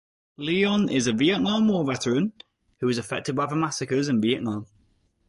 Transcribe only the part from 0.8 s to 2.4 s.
is a Vietnam War veteran